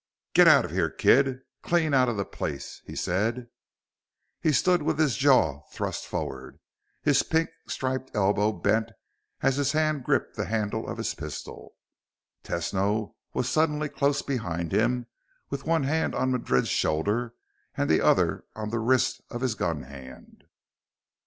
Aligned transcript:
"Get 0.33 0.47
out 0.47 0.65
of 0.65 0.71
here, 0.71 0.89
kid! 0.89 1.41
Clean 1.61 1.93
out 1.93 2.09
of 2.09 2.17
the 2.17 2.25
place," 2.25 2.81
he 2.87 2.95
said. 2.95 3.49
He 4.39 4.51
stood 4.51 4.81
with 4.81 4.97
his 4.97 5.15
jaw 5.15 5.61
thrust 5.71 6.07
forward, 6.07 6.59
his 7.03 7.21
pink 7.21 7.51
striped 7.67 8.09
elbow 8.15 8.51
bent 8.51 8.89
as 9.41 9.57
his 9.57 9.73
hand 9.73 10.03
gripped 10.03 10.35
the 10.35 10.45
handle 10.47 10.89
of 10.89 10.97
his 10.97 11.13
pistol. 11.13 11.75
Tesno 12.43 13.13
was 13.35 13.47
suddenly 13.47 13.89
close 13.89 14.23
behind 14.23 14.71
him 14.71 15.05
with 15.51 15.65
one 15.67 15.83
hand 15.83 16.15
on 16.15 16.31
Madrid's 16.31 16.69
shoulder 16.69 17.35
and 17.77 17.87
the 17.87 18.01
other 18.01 18.45
on 18.55 18.71
the 18.71 18.79
wrist 18.79 19.21
of 19.29 19.41
his 19.41 19.53
gun 19.53 19.83
hand. 19.83 20.45